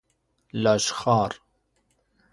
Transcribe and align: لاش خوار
لاش 0.63 0.87
خوار 0.97 1.41